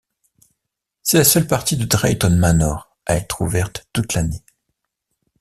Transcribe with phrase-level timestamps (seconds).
[1.03, 4.43] C'est la seule partie de Drayton Manor à être ouverte toute l'année.